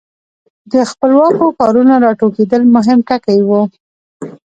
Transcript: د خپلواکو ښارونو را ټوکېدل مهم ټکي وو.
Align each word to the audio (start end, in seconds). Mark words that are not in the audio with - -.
د 0.71 0.73
خپلواکو 0.91 1.45
ښارونو 1.57 1.95
را 2.03 2.11
ټوکېدل 2.19 2.61
مهم 2.75 2.99
ټکي 3.09 3.39
وو. 3.47 3.61